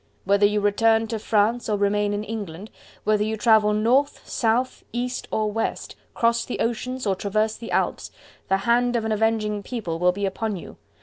Whether 0.25 0.47
you 0.47 0.61
return 0.61 1.05
to 1.09 1.19
France 1.19 1.69
or 1.69 1.77
remain 1.77 2.11
in 2.11 2.23
England, 2.23 2.71
whether 3.03 3.23
you 3.23 3.37
travel 3.37 3.71
North, 3.71 4.27
South, 4.27 4.83
East 4.91 5.27
or 5.29 5.51
West, 5.51 5.95
cross 6.15 6.43
the 6.43 6.59
Oceans, 6.59 7.05
or 7.05 7.13
traverse 7.13 7.55
the 7.55 7.69
Alps, 7.69 8.09
the 8.49 8.57
hand 8.65 8.95
of 8.95 9.05
an 9.05 9.11
avenging 9.11 9.61
People 9.61 9.99
will 9.99 10.11
be 10.11 10.25
upon 10.25 10.55
you. 10.55 10.77